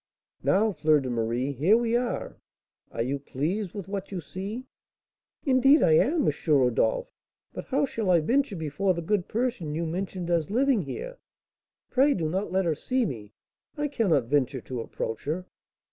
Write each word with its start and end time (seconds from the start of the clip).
"Now, 0.41 0.71
Fleur 0.71 0.99
de 0.99 1.11
Marie, 1.11 1.51
here 1.51 1.77
we 1.77 1.95
are. 1.95 2.35
Are 2.89 3.03
you 3.03 3.19
pleased 3.19 3.73
with 3.75 3.87
what 3.87 4.11
you 4.11 4.19
see?" 4.19 4.65
"Indeed 5.45 5.83
I 5.83 5.91
am, 5.91 6.27
M. 6.27 6.31
Rodolph. 6.47 7.11
But 7.53 7.65
how 7.65 7.85
shall 7.85 8.09
I 8.09 8.19
venture 8.19 8.55
before 8.55 8.95
the 8.95 9.03
good 9.03 9.27
person 9.27 9.75
you 9.75 9.85
mentioned 9.85 10.31
as 10.31 10.49
living 10.49 10.81
here? 10.81 11.19
Pray 11.91 12.15
do 12.15 12.27
not 12.27 12.51
let 12.51 12.65
her 12.65 12.73
see 12.73 13.05
me, 13.05 13.31
I 13.77 13.87
cannot 13.89 14.25
venture 14.25 14.61
to 14.61 14.81
approach 14.81 15.25
her." 15.25 15.45